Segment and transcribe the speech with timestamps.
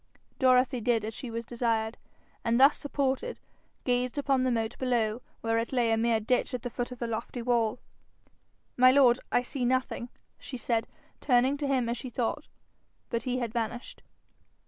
[0.39, 1.95] Dorothy did as she was desired,
[2.43, 3.37] and thus supported
[3.83, 6.97] gazed upon the moat below, where it lay a mere ditch at the foot of
[6.97, 7.77] the lofty wall.
[8.77, 10.09] 'My lord, I see nothing,'
[10.39, 10.87] she said,
[11.19, 12.47] turning to him, as she thought;
[13.11, 14.01] but he had vanished.